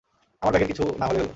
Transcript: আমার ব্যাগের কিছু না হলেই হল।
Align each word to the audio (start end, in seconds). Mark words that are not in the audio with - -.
আমার 0.41 0.51
ব্যাগের 0.51 0.67
কিছু 0.67 0.83
না 0.99 1.05
হলেই 1.07 1.21
হল। 1.21 1.29